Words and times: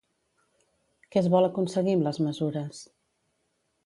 Què 1.15 1.19
es 1.21 1.29
vol 1.35 1.47
aconseguir 1.49 1.93
amb 1.97 2.05
les 2.07 2.21
mesures? 2.29 2.81